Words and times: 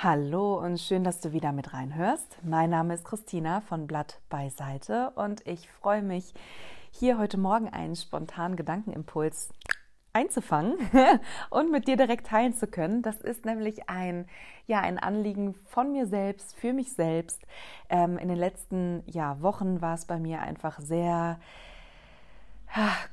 Hallo 0.00 0.64
und 0.64 0.78
schön, 0.78 1.02
dass 1.02 1.20
du 1.20 1.32
wieder 1.32 1.50
mit 1.50 1.74
reinhörst. 1.74 2.38
Mein 2.44 2.70
Name 2.70 2.94
ist 2.94 3.04
Christina 3.04 3.62
von 3.62 3.88
Blatt 3.88 4.20
beiseite 4.28 5.10
und 5.16 5.44
ich 5.44 5.68
freue 5.68 6.02
mich, 6.02 6.34
hier 6.92 7.18
heute 7.18 7.36
Morgen 7.36 7.68
einen 7.68 7.96
spontanen 7.96 8.56
Gedankenimpuls 8.56 9.48
einzufangen 10.12 10.76
und 11.50 11.72
mit 11.72 11.88
dir 11.88 11.96
direkt 11.96 12.28
teilen 12.28 12.54
zu 12.54 12.68
können. 12.68 13.02
Das 13.02 13.20
ist 13.20 13.44
nämlich 13.44 13.88
ein, 13.88 14.28
ja, 14.68 14.82
ein 14.82 15.00
Anliegen 15.00 15.54
von 15.54 15.90
mir 15.90 16.06
selbst, 16.06 16.54
für 16.54 16.72
mich 16.72 16.92
selbst. 16.92 17.42
Ähm, 17.88 18.18
in 18.18 18.28
den 18.28 18.38
letzten 18.38 19.02
ja, 19.06 19.42
Wochen 19.42 19.80
war 19.80 19.94
es 19.94 20.04
bei 20.04 20.20
mir 20.20 20.40
einfach 20.42 20.78
sehr 20.78 21.40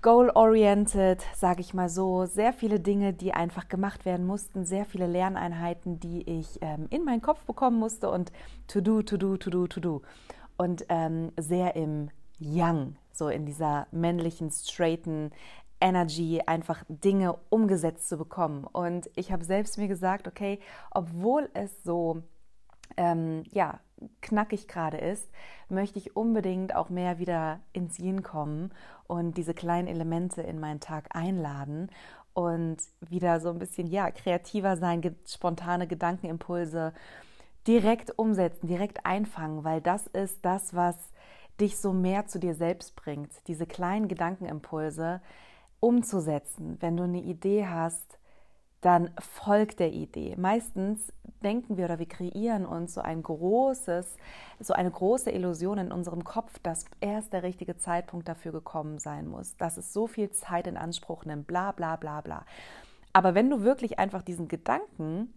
goal-oriented, 0.01 1.23
sage 1.35 1.61
ich 1.61 1.73
mal 1.73 1.89
so, 1.89 2.25
sehr 2.25 2.53
viele 2.53 2.79
Dinge, 2.79 3.13
die 3.13 3.33
einfach 3.33 3.67
gemacht 3.67 4.05
werden 4.05 4.25
mussten, 4.25 4.65
sehr 4.65 4.85
viele 4.85 5.07
Lerneinheiten, 5.07 5.99
die 5.99 6.21
ich 6.29 6.59
ähm, 6.61 6.87
in 6.89 7.03
meinen 7.03 7.21
Kopf 7.21 7.43
bekommen 7.45 7.79
musste 7.79 8.09
und 8.09 8.31
to 8.67 8.81
do, 8.81 9.01
to 9.01 9.17
do, 9.17 9.37
to 9.37 9.49
do, 9.49 9.67
to 9.67 9.79
do. 9.79 10.01
Und 10.57 10.85
ähm, 10.89 11.31
sehr 11.37 11.75
im 11.75 12.09
Young, 12.39 12.95
so 13.11 13.29
in 13.29 13.45
dieser 13.45 13.87
männlichen, 13.91 14.51
straighten 14.51 15.31
Energy, 15.81 16.41
einfach 16.45 16.83
Dinge 16.87 17.37
umgesetzt 17.49 18.07
zu 18.07 18.17
bekommen. 18.17 18.65
Und 18.65 19.09
ich 19.15 19.31
habe 19.31 19.43
selbst 19.43 19.77
mir 19.77 19.87
gesagt, 19.87 20.27
okay, 20.27 20.59
obwohl 20.91 21.49
es 21.53 21.83
so 21.83 22.23
ähm, 22.97 23.43
ja, 23.51 23.79
knackig 24.21 24.67
gerade 24.67 24.97
ist, 24.97 25.29
möchte 25.69 25.99
ich 25.99 26.15
unbedingt 26.15 26.75
auch 26.75 26.89
mehr 26.89 27.19
wieder 27.19 27.59
ins 27.73 27.99
Yin 27.99 28.23
kommen 28.23 28.71
und 29.07 29.37
diese 29.37 29.53
kleinen 29.53 29.87
Elemente 29.87 30.41
in 30.41 30.59
meinen 30.59 30.79
Tag 30.79 31.15
einladen 31.15 31.89
und 32.33 32.77
wieder 32.99 33.39
so 33.39 33.49
ein 33.49 33.59
bisschen 33.59 33.87
ja 33.87 34.11
kreativer 34.11 34.77
sein, 34.77 35.01
ge 35.01 35.13
spontane 35.25 35.87
Gedankenimpulse 35.87 36.93
direkt 37.65 38.17
umsetzen, 38.19 38.67
direkt 38.67 39.05
einfangen, 39.05 39.63
weil 39.63 39.81
das 39.81 40.07
ist 40.07 40.43
das, 40.43 40.75
was 40.75 40.95
dich 41.59 41.77
so 41.77 41.93
mehr 41.93 42.27
zu 42.27 42.39
dir 42.39 42.53
selbst 42.53 42.95
bringt, 42.95 43.31
diese 43.47 43.65
kleinen 43.65 44.07
Gedankenimpulse 44.07 45.21
umzusetzen. 45.79 46.77
Wenn 46.81 46.97
du 46.97 47.03
eine 47.03 47.21
Idee 47.21 47.67
hast, 47.67 48.19
dann 48.85 49.09
folgt 49.17 49.79
der 49.79 49.91
Idee. 49.91 50.35
Meistens 50.37 51.11
denken 51.43 51.75
wir 51.75 51.85
oder 51.85 51.97
wir 51.97 52.07
kreieren 52.07 52.67
uns 52.67 52.93
so 52.93 53.01
ein 53.01 53.23
großes, 53.23 54.15
so 54.59 54.73
eine 54.73 54.91
große 54.91 55.31
Illusion 55.31 55.79
in 55.79 55.91
unserem 55.91 56.23
Kopf, 56.23 56.59
dass 56.59 56.85
erst 57.01 57.33
der 57.33 57.41
richtige 57.41 57.77
Zeitpunkt 57.77 58.27
dafür 58.27 58.51
gekommen 58.51 58.99
sein 58.99 59.27
muss, 59.27 59.57
dass 59.57 59.77
es 59.77 59.91
so 59.91 60.05
viel 60.05 60.29
Zeit 60.29 60.67
in 60.67 60.77
Anspruch 60.77 61.25
nimmt, 61.25 61.47
bla 61.47 61.71
bla 61.71 61.95
bla 61.95 62.21
bla. 62.21 62.45
Aber 63.11 63.33
wenn 63.33 63.49
du 63.49 63.63
wirklich 63.63 63.97
einfach 63.97 64.21
diesen 64.21 64.47
Gedanken 64.49 65.33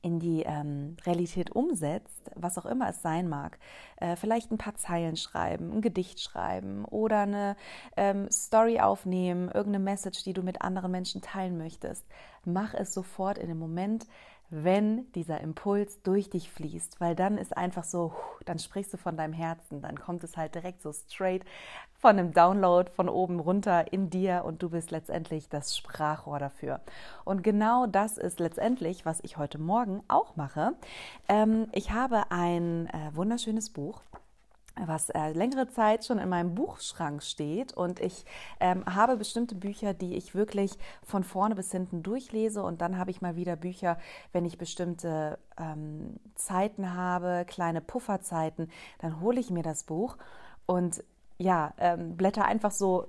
in 0.00 0.20
die 0.20 0.42
ähm, 0.42 0.96
Realität 1.04 1.50
umsetzt, 1.50 2.30
was 2.34 2.58
auch 2.58 2.66
immer 2.66 2.88
es 2.88 3.02
sein 3.02 3.28
mag, 3.28 3.58
äh, 3.96 4.16
vielleicht 4.16 4.50
ein 4.50 4.58
paar 4.58 4.76
Zeilen 4.76 5.16
schreiben, 5.16 5.72
ein 5.72 5.80
Gedicht 5.80 6.20
schreiben 6.20 6.84
oder 6.84 7.20
eine 7.20 7.56
ähm, 7.96 8.30
Story 8.30 8.80
aufnehmen, 8.80 9.46
irgendeine 9.46 9.84
Message, 9.84 10.22
die 10.24 10.32
du 10.32 10.42
mit 10.42 10.62
anderen 10.62 10.92
Menschen 10.92 11.20
teilen 11.20 11.58
möchtest, 11.58 12.06
mach 12.44 12.74
es 12.74 12.94
sofort 12.94 13.38
in 13.38 13.48
dem 13.48 13.58
Moment, 13.58 14.06
wenn 14.50 15.10
dieser 15.12 15.40
Impuls 15.40 16.02
durch 16.02 16.30
dich 16.30 16.50
fließt, 16.50 17.00
weil 17.00 17.14
dann 17.14 17.36
ist 17.36 17.56
einfach 17.56 17.84
so, 17.84 18.14
dann 18.46 18.58
sprichst 18.58 18.92
du 18.94 18.96
von 18.96 19.16
deinem 19.16 19.34
Herzen, 19.34 19.82
dann 19.82 19.98
kommt 20.00 20.24
es 20.24 20.36
halt 20.36 20.54
direkt 20.54 20.80
so 20.80 20.92
straight 20.92 21.44
von 21.98 22.18
einem 22.18 22.32
Download 22.32 22.90
von 22.90 23.08
oben 23.08 23.40
runter 23.40 23.92
in 23.92 24.08
dir 24.08 24.44
und 24.46 24.62
du 24.62 24.70
bist 24.70 24.90
letztendlich 24.90 25.48
das 25.48 25.76
Sprachrohr 25.76 26.38
dafür. 26.38 26.80
Und 27.24 27.42
genau 27.42 27.86
das 27.86 28.16
ist 28.16 28.40
letztendlich, 28.40 29.04
was 29.04 29.20
ich 29.22 29.36
heute 29.36 29.58
Morgen 29.58 30.02
auch 30.08 30.36
mache. 30.36 30.74
Ähm, 31.28 31.66
ich 31.72 31.90
habe 31.90 32.30
ein 32.30 32.86
äh, 32.86 33.14
wunderschönes 33.14 33.70
Buch 33.70 34.00
was 34.86 35.10
äh, 35.10 35.32
längere 35.32 35.68
Zeit 35.68 36.04
schon 36.04 36.18
in 36.18 36.28
meinem 36.28 36.54
Buchschrank 36.54 37.22
steht. 37.22 37.72
Und 37.72 38.00
ich 38.00 38.24
ähm, 38.60 38.84
habe 38.86 39.16
bestimmte 39.16 39.54
Bücher, 39.54 39.94
die 39.94 40.16
ich 40.16 40.34
wirklich 40.34 40.72
von 41.02 41.24
vorne 41.24 41.54
bis 41.54 41.72
hinten 41.72 42.02
durchlese. 42.02 42.62
Und 42.62 42.80
dann 42.80 42.98
habe 42.98 43.10
ich 43.10 43.20
mal 43.20 43.36
wieder 43.36 43.56
Bücher, 43.56 43.98
wenn 44.32 44.44
ich 44.44 44.58
bestimmte 44.58 45.38
ähm, 45.58 46.16
Zeiten 46.34 46.94
habe, 46.94 47.44
kleine 47.46 47.80
Pufferzeiten, 47.80 48.70
dann 49.00 49.20
hole 49.20 49.40
ich 49.40 49.50
mir 49.50 49.62
das 49.62 49.84
Buch 49.84 50.16
und 50.66 51.02
ja, 51.38 51.72
ähm, 51.78 52.16
blätter 52.16 52.44
einfach 52.44 52.72
so 52.72 53.06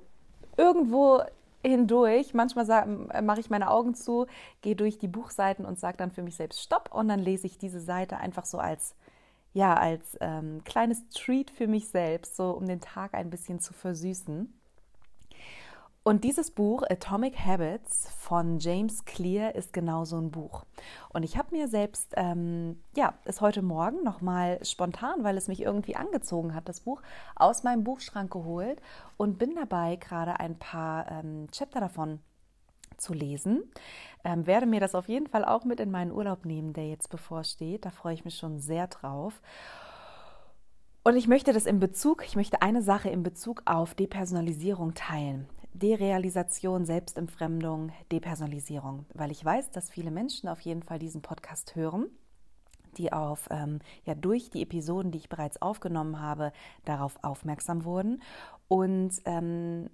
irgendwo 0.58 1.22
hindurch. 1.64 2.34
Manchmal 2.34 2.86
mache 3.22 3.40
ich 3.40 3.50
meine 3.50 3.70
Augen 3.70 3.96
zu, 3.96 4.28
gehe 4.62 4.76
durch 4.76 4.98
die 4.98 5.08
Buchseiten 5.08 5.66
und 5.66 5.80
sage 5.80 5.98
dann 5.98 6.12
für 6.12 6.24
mich 6.24 6.36
selbst 6.36 6.62
Stopp 6.62 6.94
und 6.94 7.08
dann 7.08 7.20
lese 7.20 7.48
ich 7.48 7.58
diese 7.58 7.82
Seite 7.82 8.18
einfach 8.18 8.46
so 8.46 8.60
als 8.60 8.96
ja, 9.54 9.74
als 9.76 10.18
ähm, 10.22 10.64
kleines 10.64 11.08
Treat 11.10 11.52
für 11.52 11.68
mich 11.68 11.90
selbst, 11.90 12.36
so 12.36 12.52
um 12.52 12.68
den 12.68 12.82
Tag 12.82 13.14
ein 13.14 13.30
bisschen 13.30 13.60
zu 13.60 13.74
versüßen. 13.74 14.54
Und 16.04 16.24
dieses 16.24 16.52
Buch 16.52 16.84
Atomic 16.90 17.38
Habits 17.46 18.10
von 18.18 18.58
James 18.60 19.06
Clear 19.06 19.54
ist 19.54 19.74
genau 19.74 20.06
so 20.06 20.18
ein 20.18 20.32
Buch. 20.32 20.64
Und 21.10 21.24
ich 21.24 21.38
habe 21.38 21.56
mir 21.56 21.68
selbst, 21.68 22.14
ähm, 22.16 22.82
ja, 22.96 23.14
es 23.26 23.42
heute 23.42 23.62
Morgen 23.62 24.04
nochmal 24.04 24.64
spontan, 24.64 25.24
weil 25.24 25.38
es 25.38 25.48
mich 25.48 25.62
irgendwie 25.62 25.96
angezogen 25.98 26.56
hat, 26.56 26.70
das 26.70 26.80
Buch 26.80 27.02
aus 27.36 27.64
meinem 27.64 27.84
Buchschrank 27.84 28.32
geholt 28.32 28.82
und 29.18 29.38
bin 29.38 29.56
dabei 29.56 29.98
gerade 29.98 30.40
ein 30.40 30.58
paar 30.58 31.12
ähm, 31.12 31.48
Chapter 31.52 31.82
davon 31.82 32.20
zu 32.98 33.14
lesen. 33.14 33.64
Ähm, 34.24 34.46
werde 34.48 34.66
mir 34.66 34.80
das 34.80 34.96
auf 34.96 35.08
jeden 35.08 35.28
Fall 35.28 35.46
auch 35.46 35.64
mit 35.64 35.80
in 35.80 35.92
meinen 35.92 36.12
Urlaub 36.12 36.46
nehmen, 36.46 36.74
der 36.74 36.88
jetzt 36.88 37.10
bevorsteht. 37.10 37.86
Da 37.86 37.90
freue 37.90 38.14
ich 38.14 38.26
mich 38.26 38.36
schon 38.36 38.60
sehr 38.60 38.88
drauf. 38.88 39.42
Und 41.04 41.16
ich 41.16 41.28
möchte 41.28 41.54
das 41.54 41.66
in 41.66 41.80
Bezug, 41.80 42.26
ich 42.26 42.36
möchte 42.36 42.62
eine 42.62 42.82
Sache 42.82 43.10
in 43.10 43.24
Bezug 43.24 43.64
auf 43.66 43.96
Depersonalisierung 43.96 44.94
teilen. 44.94 45.48
Derealisation, 45.74 46.86
Selbstentfremdung, 46.86 47.92
Depersonalisierung, 48.12 49.06
weil 49.14 49.32
ich 49.32 49.44
weiß, 49.44 49.72
dass 49.72 49.90
viele 49.90 50.12
Menschen 50.12 50.50
auf 50.50 50.60
jeden 50.62 50.84
Fall 50.84 51.00
diesen 51.00 51.22
Podcast 51.22 51.76
hören, 51.76 52.08
die 52.98 53.14
auf 53.14 53.48
ähm, 53.52 53.80
ja 54.04 54.16
durch 54.16 54.50
die 54.50 54.64
Episoden, 54.64 55.12
die 55.12 55.20
ich 55.20 55.30
bereits 55.30 55.62
aufgenommen 55.62 56.20
habe, 56.20 56.52
darauf 56.86 57.18
aufmerksam 57.24 57.86
wurden 57.86 58.22
und 58.68 59.12
ähm, 59.26 59.90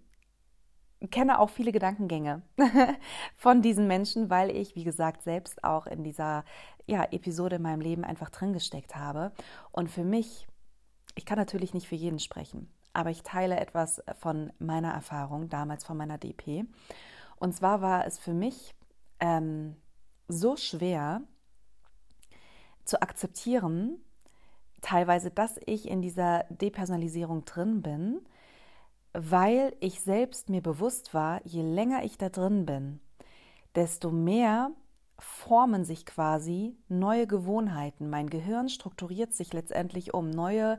kenne 1.11 1.39
auch 1.39 1.49
viele 1.49 1.71
Gedankengänge 1.71 2.41
von 3.35 3.61
diesen 3.61 3.87
Menschen, 3.87 4.29
weil 4.29 4.49
ich, 4.49 4.75
wie 4.75 4.83
gesagt, 4.83 5.23
selbst 5.23 5.63
auch 5.63 5.87
in 5.87 6.03
dieser 6.03 6.43
ja, 6.85 7.03
Episode 7.11 7.57
in 7.57 7.61
meinem 7.61 7.81
Leben 7.81 8.03
einfach 8.03 8.29
drin 8.29 8.53
gesteckt 8.53 8.95
habe. 8.95 9.31
Und 9.71 9.89
für 9.89 10.03
mich, 10.03 10.47
ich 11.15 11.25
kann 11.25 11.37
natürlich 11.37 11.73
nicht 11.73 11.87
für 11.87 11.95
jeden 11.95 12.19
sprechen, 12.19 12.71
aber 12.93 13.09
ich 13.09 13.23
teile 13.23 13.59
etwas 13.59 14.01
von 14.19 14.51
meiner 14.59 14.91
Erfahrung, 14.91 15.49
damals 15.49 15.83
von 15.83 15.97
meiner 15.97 16.17
DP. 16.17 16.65
Und 17.37 17.53
zwar 17.53 17.81
war 17.81 18.05
es 18.05 18.17
für 18.17 18.33
mich 18.33 18.73
ähm, 19.19 19.75
so 20.27 20.55
schwer 20.55 21.21
zu 22.85 23.01
akzeptieren, 23.01 23.99
teilweise, 24.81 25.31
dass 25.31 25.59
ich 25.65 25.87
in 25.87 26.01
dieser 26.01 26.45
Depersonalisierung 26.49 27.43
drin 27.45 27.81
bin, 27.81 28.21
weil 29.15 29.75
ich 29.79 30.01
selbst 30.01 30.49
mir 30.49 30.61
bewusst 30.61 31.13
war, 31.13 31.41
je 31.45 31.61
länger 31.61 32.03
ich 32.03 32.17
da 32.17 32.29
drin 32.29 32.65
bin, 32.65 32.99
desto 33.75 34.11
mehr 34.11 34.71
formen 35.17 35.85
sich 35.85 36.05
quasi 36.05 36.75
neue 36.89 37.25
Gewohnheiten. 37.25 38.09
Mein 38.09 38.29
Gehirn 38.29 38.67
strukturiert 38.67 39.33
sich 39.33 39.53
letztendlich 39.53 40.13
um. 40.13 40.29
Neue 40.29 40.77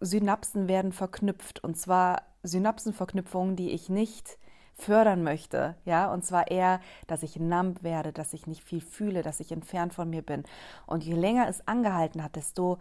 Synapsen 0.00 0.66
werden 0.66 0.92
verknüpft 0.92 1.62
und 1.62 1.76
zwar 1.76 2.22
Synapsenverknüpfungen, 2.42 3.54
die 3.54 3.70
ich 3.70 3.88
nicht 3.88 4.38
fördern 4.74 5.22
möchte, 5.22 5.76
ja, 5.84 6.10
und 6.10 6.24
zwar 6.24 6.50
eher, 6.50 6.80
dass 7.06 7.22
ich 7.22 7.38
numb 7.38 7.82
werde, 7.82 8.12
dass 8.12 8.32
ich 8.32 8.46
nicht 8.46 8.64
viel 8.64 8.80
fühle, 8.80 9.22
dass 9.22 9.40
ich 9.40 9.52
entfernt 9.52 9.92
von 9.92 10.08
mir 10.08 10.22
bin. 10.22 10.44
Und 10.86 11.04
je 11.04 11.14
länger 11.14 11.48
es 11.48 11.66
angehalten 11.68 12.24
hat, 12.24 12.34
desto 12.36 12.78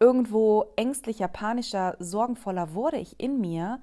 irgendwo 0.00 0.66
ängstlicher, 0.74 1.28
panischer, 1.28 1.96
sorgenvoller 2.00 2.74
wurde 2.74 2.98
ich 2.98 3.20
in 3.20 3.40
mir, 3.40 3.78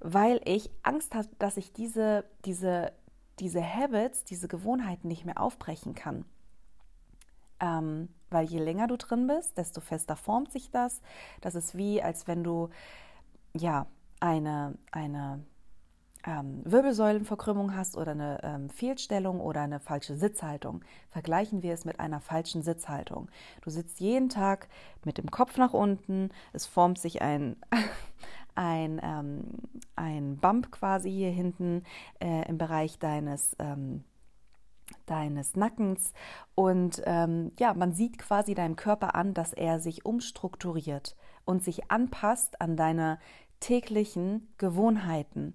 weil 0.00 0.40
ich 0.44 0.70
Angst 0.82 1.14
hatte, 1.14 1.30
dass 1.38 1.56
ich 1.56 1.72
diese, 1.72 2.24
diese, 2.44 2.92
diese 3.38 3.62
Habits, 3.62 4.24
diese 4.24 4.48
Gewohnheiten 4.48 5.08
nicht 5.08 5.24
mehr 5.24 5.40
aufbrechen 5.40 5.94
kann. 5.94 6.24
Ähm, 7.60 8.08
weil 8.30 8.46
je 8.46 8.58
länger 8.58 8.86
du 8.86 8.96
drin 8.96 9.26
bist, 9.26 9.56
desto 9.56 9.80
fester 9.80 10.16
formt 10.16 10.52
sich 10.52 10.70
das. 10.70 11.00
Das 11.40 11.54
ist 11.54 11.76
wie, 11.76 12.02
als 12.02 12.26
wenn 12.26 12.44
du 12.44 12.68
ja 13.54 13.86
eine, 14.20 14.76
eine 14.90 15.44
ähm, 16.26 16.60
Wirbelsäulenverkrümmung 16.64 17.74
hast 17.74 17.96
oder 17.96 18.12
eine 18.12 18.40
ähm, 18.42 18.68
Fehlstellung 18.68 19.40
oder 19.40 19.62
eine 19.62 19.80
falsche 19.80 20.16
Sitzhaltung. 20.16 20.82
Vergleichen 21.10 21.62
wir 21.62 21.72
es 21.72 21.84
mit 21.84 22.00
einer 22.00 22.20
falschen 22.20 22.62
Sitzhaltung. 22.62 23.30
Du 23.62 23.70
sitzt 23.70 24.00
jeden 24.00 24.28
Tag 24.28 24.68
mit 25.04 25.18
dem 25.18 25.30
Kopf 25.30 25.56
nach 25.56 25.72
unten, 25.72 26.30
es 26.52 26.66
formt 26.66 26.98
sich 26.98 27.22
ein, 27.22 27.56
ein, 28.56 29.00
ähm, 29.02 29.44
ein 29.94 30.36
Bump 30.38 30.70
quasi 30.70 31.10
hier 31.10 31.30
hinten 31.30 31.82
äh, 32.20 32.48
im 32.48 32.58
Bereich 32.58 32.98
deines, 32.98 33.56
ähm, 33.58 34.04
deines 35.06 35.56
Nackens 35.56 36.12
und 36.54 37.02
ähm, 37.06 37.52
ja, 37.58 37.74
man 37.74 37.92
sieht 37.92 38.18
quasi 38.18 38.54
deinem 38.54 38.76
Körper 38.76 39.14
an, 39.14 39.34
dass 39.34 39.52
er 39.52 39.80
sich 39.80 40.04
umstrukturiert 40.04 41.16
und 41.44 41.62
sich 41.64 41.90
anpasst 41.90 42.60
an 42.60 42.76
deine 42.76 43.18
täglichen 43.60 44.52
Gewohnheiten. 44.58 45.54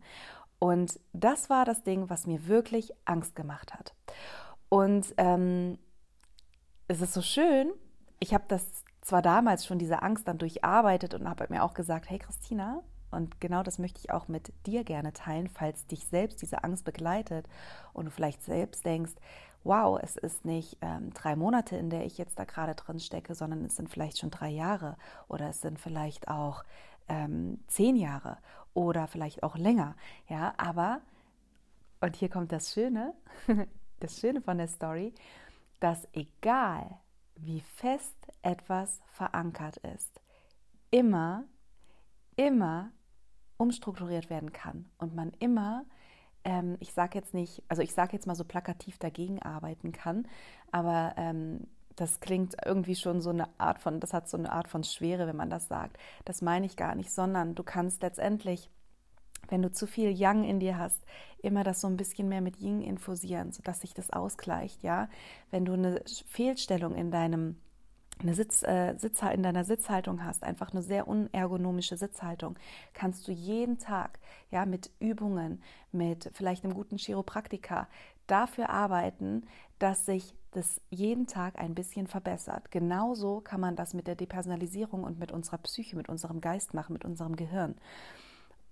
Und 0.60 1.00
das 1.14 1.50
war 1.50 1.66
das 1.66 1.84
Ding, 1.84 2.10
was 2.10 2.28
mir 2.28 2.48
wirklich 2.48 2.94
Angst 3.06 3.36
gemacht 3.36 3.74
hat. 3.74 3.96
Und 4.70 5.14
ähm, 5.18 5.78
es 6.88 7.02
ist 7.02 7.14
so 7.14 7.22
schön, 7.22 7.72
ich 8.20 8.34
habe 8.34 8.44
das 8.48 8.84
zwar 9.02 9.22
damals 9.22 9.66
schon 9.66 9.80
diese 9.80 10.04
Angst 10.04 10.28
dann 10.28 10.38
durcharbeitet 10.38 11.14
und 11.14 11.28
habe 11.28 11.48
mir 11.50 11.64
auch 11.64 11.74
gesagt, 11.74 12.10
hey 12.10 12.20
Christina, 12.20 12.84
und 13.12 13.40
genau 13.42 13.64
das 13.64 13.80
möchte 13.80 14.00
ich 14.00 14.12
auch 14.12 14.28
mit 14.28 14.54
dir 14.66 14.84
gerne 14.84 15.14
teilen, 15.14 15.48
falls 15.48 15.86
dich 15.88 16.06
selbst 16.08 16.42
diese 16.42 16.64
Angst 16.64 16.86
begleitet 16.86 17.48
und 17.94 18.06
du 18.06 18.12
vielleicht 18.12 18.44
selbst 18.44 18.86
denkst, 18.86 19.14
wow, 19.64 20.00
es 20.02 20.18
ist 20.18 20.46
nicht 20.46 20.78
ähm, 20.82 21.14
drei 21.14 21.36
Monate, 21.36 21.76
in 21.76 21.90
der 21.90 22.06
ich 22.06 22.18
jetzt 22.18 22.40
da 22.40 22.46
gerade 22.46 22.76
drin 22.76 23.00
stecke, 23.00 23.36
sondern 23.36 23.66
es 23.66 23.76
sind 23.76 23.90
vielleicht 23.90 24.18
schon 24.18 24.32
drei 24.32 24.50
Jahre 24.50 24.98
oder 25.28 25.50
es 25.50 25.62
sind 25.62 25.80
vielleicht 25.80 26.28
auch 26.28 26.64
ähm, 27.08 27.60
zehn 27.68 27.96
Jahre 27.96 28.38
oder 28.74 29.08
vielleicht 29.08 29.44
auch 29.44 29.58
länger. 29.58 29.96
Ja, 30.28 30.54
aber, 30.58 31.02
und 32.00 32.16
hier 32.16 32.30
kommt 32.30 32.52
das 32.52 32.74
Schöne, 32.74 33.14
das 34.00 34.20
Schöne 34.20 34.42
von 34.42 34.58
der 34.58 34.68
Story, 34.68 35.14
dass 35.80 36.08
egal 36.14 37.00
wie 37.36 37.62
fest 37.62 38.16
etwas 38.42 39.02
verankert 39.12 39.78
ist, 39.78 40.22
immer, 40.92 41.46
immer 42.36 42.92
umstrukturiert 43.62 44.32
werden 44.32 44.52
kann 44.52 44.86
und 44.98 45.14
man 45.14 45.32
immer, 45.38 45.86
ähm, 46.44 46.78
ich 46.80 46.94
sage 46.94 47.18
jetzt 47.20 47.36
nicht, 47.36 47.62
also 47.68 47.84
ich 47.84 47.94
sage 47.94 48.14
jetzt 48.14 48.26
mal 48.26 48.36
so 48.36 48.44
plakativ 48.44 48.98
dagegen 48.98 49.40
arbeiten 49.40 49.92
kann, 49.92 50.28
aber 50.72 51.14
ähm, 51.16 51.68
das 51.96 52.20
klingt 52.20 52.56
irgendwie 52.66 52.96
schon 52.96 53.22
so 53.22 53.30
eine 53.30 53.48
Art 53.60 53.78
von, 53.78 54.00
das 54.00 54.14
hat 54.14 54.28
so 54.28 54.38
eine 54.38 54.52
Art 54.52 54.68
von 54.68 54.84
Schwere, 54.84 55.28
wenn 55.28 55.36
man 55.36 55.52
das 55.52 55.68
sagt. 55.68 55.98
Das 56.26 56.42
meine 56.42 56.66
ich 56.66 56.76
gar 56.76 56.96
nicht, 56.96 57.12
sondern 57.12 57.54
du 57.54 57.62
kannst 57.62 58.02
letztendlich, 58.02 58.72
wenn 59.50 59.62
du 59.62 59.72
zu 59.72 59.86
viel 59.86 60.10
Yang 60.10 60.46
in 60.46 60.60
dir 60.60 60.80
hast, 60.80 61.06
immer 61.44 61.64
das 61.64 61.82
so 61.82 61.88
ein 61.88 61.98
bisschen 61.98 62.30
mehr 62.30 62.42
mit 62.42 62.58
Yin 62.60 62.82
infusieren, 62.82 63.52
sodass 63.52 63.82
sich 63.82 63.94
das 63.94 64.10
ausgleicht, 64.10 64.82
ja. 64.82 65.08
Wenn 65.52 65.66
du 65.66 65.74
eine 65.74 66.02
Fehlstellung 66.28 66.96
in 66.96 67.12
deinem 67.12 67.58
eine 68.22 68.34
Sitz, 68.34 68.64
äh, 68.64 68.96
Sitz, 68.98 69.22
in 69.22 69.44
deiner 69.44 69.64
Sitzhaltung 69.64 70.24
hast, 70.24 70.44
einfach 70.44 70.72
eine 70.72 70.82
sehr 70.82 71.08
unergonomische 71.08 71.98
Sitzhaltung, 71.98 72.58
kannst 72.94 73.28
du 73.28 73.32
jeden 73.32 73.78
Tag 73.78 74.20
ja 74.50 74.66
mit 74.66 74.92
Übungen, 75.00 75.62
mit 75.92 76.30
vielleicht 76.34 76.64
einem 76.64 76.74
guten 76.74 76.98
Chiropraktiker 76.98 77.88
dafür 78.28 78.70
arbeiten, 78.70 79.44
dass 79.80 80.06
sich 80.06 80.36
das 80.52 80.82
jeden 80.90 81.28
Tag 81.28 81.58
ein 81.58 81.76
bisschen 81.76 82.08
verbessert. 82.08 82.72
Genauso 82.72 83.40
kann 83.42 83.62
man 83.62 83.76
das 83.76 83.94
mit 83.94 84.08
der 84.08 84.16
Depersonalisierung 84.16 85.04
und 85.04 85.18
mit 85.18 85.32
unserer 85.32 85.58
Psyche, 85.60 85.96
mit 85.96 86.10
unserem 86.10 86.42
Geist 86.42 86.74
machen, 86.74 86.94
mit 86.94 87.06
unserem 87.06 87.36
Gehirn. 87.36 87.76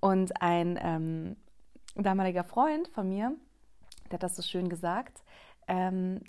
Und 0.01 0.41
ein 0.41 0.77
ähm, 0.81 1.35
damaliger 1.95 2.43
Freund 2.43 2.89
von 2.89 3.07
mir, 3.09 3.33
der 4.07 4.13
hat 4.13 4.23
das 4.23 4.35
so 4.35 4.41
schön 4.41 4.69
gesagt, 4.69 5.23
ähm, 5.67 6.21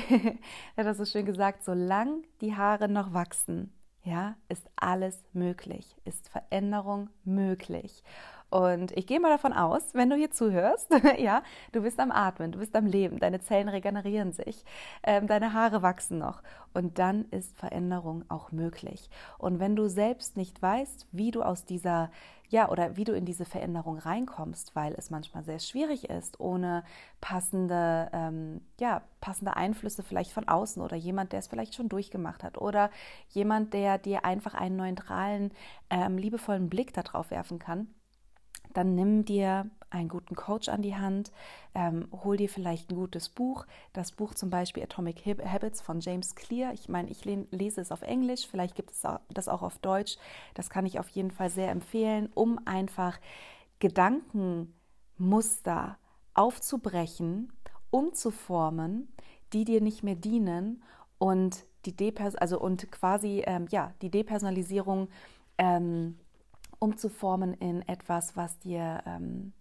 hat 0.76 0.86
das 0.86 0.98
so 0.98 1.04
schön 1.04 1.26
gesagt, 1.26 1.64
solange 1.64 2.22
die 2.40 2.56
Haare 2.56 2.88
noch 2.88 3.12
wachsen, 3.12 3.72
ja, 4.04 4.36
ist 4.48 4.68
alles 4.76 5.24
möglich, 5.32 5.96
ist 6.04 6.28
Veränderung 6.28 7.10
möglich. 7.24 8.02
Und 8.48 8.96
ich 8.96 9.06
gehe 9.06 9.18
mal 9.18 9.30
davon 9.30 9.52
aus, 9.52 9.92
wenn 9.92 10.08
du 10.08 10.16
hier 10.16 10.30
zuhörst, 10.30 10.88
ja, 11.18 11.42
du 11.72 11.82
bist 11.82 11.98
am 11.98 12.12
Atmen, 12.12 12.52
du 12.52 12.60
bist 12.60 12.76
am 12.76 12.86
Leben, 12.86 13.18
deine 13.18 13.40
Zellen 13.40 13.68
regenerieren 13.68 14.32
sich, 14.32 14.64
ähm, 15.02 15.26
deine 15.26 15.52
Haare 15.52 15.82
wachsen 15.82 16.18
noch 16.18 16.42
und 16.72 16.98
dann 16.98 17.24
ist 17.30 17.58
Veränderung 17.58 18.24
auch 18.28 18.52
möglich. 18.52 19.10
Und 19.38 19.58
wenn 19.58 19.74
du 19.74 19.88
selbst 19.88 20.36
nicht 20.36 20.62
weißt, 20.62 21.08
wie 21.10 21.32
du 21.32 21.42
aus 21.42 21.64
dieser 21.64 22.10
ja, 22.48 22.68
oder 22.68 22.96
wie 22.96 23.02
du 23.02 23.12
in 23.12 23.24
diese 23.24 23.44
Veränderung 23.44 23.98
reinkommst, 23.98 24.76
weil 24.76 24.94
es 24.94 25.10
manchmal 25.10 25.42
sehr 25.42 25.58
schwierig 25.58 26.08
ist, 26.08 26.38
ohne 26.38 26.84
passende, 27.20 28.08
ähm, 28.12 28.60
ja, 28.78 29.02
passende 29.20 29.56
Einflüsse 29.56 30.04
vielleicht 30.04 30.30
von 30.30 30.46
außen 30.46 30.80
oder 30.80 30.96
jemand, 30.96 31.32
der 31.32 31.40
es 31.40 31.48
vielleicht 31.48 31.74
schon 31.74 31.88
durchgemacht 31.88 32.44
hat 32.44 32.56
oder 32.58 32.90
jemand, 33.30 33.74
der 33.74 33.98
dir 33.98 34.24
einfach 34.24 34.54
einen 34.54 34.76
neutralen, 34.76 35.50
ähm, 35.90 36.18
liebevollen 36.18 36.68
Blick 36.68 36.92
darauf 36.92 37.30
werfen 37.32 37.58
kann 37.58 37.88
dann 38.76 38.94
nimm 38.94 39.24
dir 39.24 39.68
einen 39.90 40.08
guten 40.08 40.34
Coach 40.34 40.68
an 40.68 40.82
die 40.82 40.96
Hand, 40.96 41.30
ähm, 41.74 42.08
hol 42.12 42.36
dir 42.36 42.50
vielleicht 42.50 42.90
ein 42.90 42.96
gutes 42.96 43.30
Buch. 43.30 43.66
Das 43.92 44.10
Buch 44.12 44.34
zum 44.34 44.50
Beispiel 44.50 44.82
Atomic 44.82 45.24
Habits 45.24 45.80
von 45.80 46.00
James 46.00 46.34
Clear. 46.34 46.74
Ich 46.74 46.88
meine, 46.88 47.08
ich 47.08 47.24
lese 47.24 47.80
es 47.80 47.92
auf 47.92 48.02
Englisch, 48.02 48.46
vielleicht 48.46 48.74
gibt 48.74 48.90
es 48.90 49.04
das 49.30 49.48
auch 49.48 49.62
auf 49.62 49.78
Deutsch. 49.78 50.18
Das 50.54 50.68
kann 50.68 50.84
ich 50.84 50.98
auf 50.98 51.08
jeden 51.08 51.30
Fall 51.30 51.48
sehr 51.48 51.70
empfehlen, 51.70 52.28
um 52.34 52.58
einfach 52.66 53.18
Gedankenmuster 53.78 55.96
aufzubrechen, 56.34 57.52
umzuformen, 57.90 59.08
die 59.52 59.64
dir 59.64 59.80
nicht 59.80 60.02
mehr 60.02 60.16
dienen 60.16 60.82
und 61.18 61.64
die 61.86 61.96
Depers 61.96 62.36
also 62.36 62.60
und 62.60 62.90
quasi 62.90 63.42
ähm, 63.46 63.66
ja 63.70 63.94
die 64.02 64.10
Depersonalisierung 64.10 65.08
ähm, 65.56 66.18
umzuformen 66.78 67.54
in 67.54 67.82
etwas, 67.88 68.36
was 68.36 68.58
dir 68.58 69.02
ähm, 69.06 69.52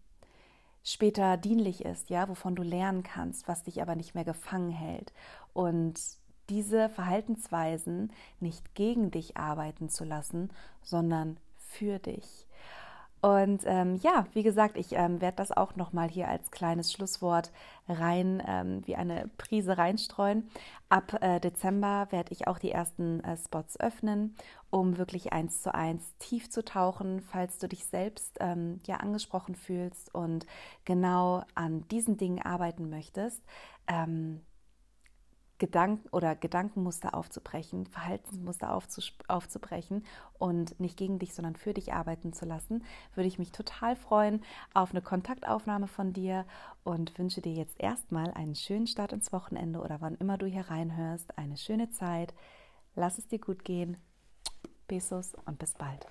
später 0.84 1.38
dienlich 1.38 1.84
ist, 1.84 2.10
ja, 2.10 2.30
wovon 2.30 2.56
du 2.56 2.64
lernen 2.64 3.04
kannst, 3.04 3.48
was 3.48 3.64
dich 3.64 3.82
aber 3.82 3.96
nicht 3.96 4.16
mehr 4.16 4.26
gefangen 4.26 4.72
hält. 4.72 5.14
Und 5.54 6.00
diese 6.50 6.90
Verhaltensweisen 6.90 8.12
nicht 8.40 8.76
gegen 8.76 9.12
dich 9.12 9.36
arbeiten 9.36 9.90
zu 9.90 10.04
lassen, 10.04 10.52
sondern 10.84 11.38
für 11.58 12.00
dich. 12.00 12.45
Und 13.26 13.64
ähm, 13.66 13.96
ja, 14.04 14.28
wie 14.34 14.44
gesagt, 14.44 14.78
ich 14.78 14.92
ähm, 14.92 15.20
werde 15.20 15.38
das 15.38 15.52
auch 15.52 15.76
nochmal 15.76 16.08
hier 16.08 16.28
als 16.28 16.52
kleines 16.52 16.94
Schlusswort 16.94 17.52
rein, 17.90 18.44
ähm, 18.46 18.84
wie 18.86 18.96
eine 18.96 19.32
Prise 19.40 19.80
reinstreuen. 19.80 20.48
Ab 20.90 21.18
äh, 21.22 21.40
Dezember 21.40 22.06
werde 22.12 22.34
ich 22.34 22.48
auch 22.48 22.60
die 22.60 22.70
ersten 22.70 23.24
äh, 23.24 23.36
Spots 23.36 23.80
öffnen, 23.80 24.36
um 24.70 25.00
wirklich 25.00 25.34
eins 25.34 25.64
zu 25.64 25.74
eins 25.74 26.16
tief 26.20 26.52
zu 26.52 26.64
tauchen, 26.64 27.20
falls 27.20 27.58
du 27.58 27.68
dich 27.68 27.88
selbst 27.88 28.38
ähm, 28.42 28.78
ja 28.86 28.98
angesprochen 28.98 29.56
fühlst 29.56 30.14
und 30.14 30.46
genau 30.84 31.42
an 31.56 31.88
diesen 31.88 32.18
Dingen 32.18 32.44
arbeiten 32.44 32.92
möchtest 32.92 33.42
ähm, 33.88 34.42
Gedanken 35.58 36.10
oder 36.10 36.36
Gedankenmuster 36.36 37.16
aufzubrechen, 37.16 37.86
Verhaltensmuster 37.86 38.78
aufzubrechen 39.28 40.06
und 40.38 40.80
nicht 40.80 40.98
gegen 40.98 41.20
dich, 41.20 41.34
sondern 41.34 41.56
für 41.56 41.74
dich 41.74 41.94
arbeiten 41.94 42.34
zu 42.34 42.46
lassen, 42.46 42.84
würde 43.14 43.28
ich 43.28 43.40
mich 43.40 43.52
total 43.52 43.96
freuen 43.96 44.44
auf 44.74 44.92
eine 44.92 45.02
Kontaktaufnahme 45.02 45.88
von 45.88 46.12
dir 46.12 46.46
und 46.84 47.18
wünsche 47.18 47.42
dir 47.42 47.54
jetzt 47.54 47.80
erstmal 47.80 48.32
einen 48.32 48.56
schönen 48.56 48.88
Start 48.88 49.14
ins 49.14 49.32
Wochenende 49.32 49.80
oder 49.80 50.02
wann 50.02 50.16
immer 50.16 50.38
du 50.38 50.46
hier 50.46 50.70
reinhörst, 50.70 51.38
eine 51.38 51.58
schöne 51.58 51.90
Zeit. 51.90 52.34
Lass 52.96 53.18
es 53.18 53.28
dir 53.28 53.40
gut 53.40 53.64
gehen. 53.64 53.98
Besos 54.88 55.34
und 55.46 55.58
bis 55.58 55.74
bald. 55.74 56.06